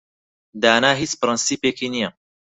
دانا 0.61 0.91
هیچ 1.01 1.11
پرەنسیپێکی 1.21 1.87
نییە. 1.93 2.09